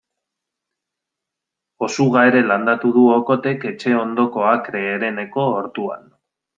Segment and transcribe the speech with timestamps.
[1.89, 6.15] Osuga ere landatu du Okothek etxe ondoko akre hereneko ortuan.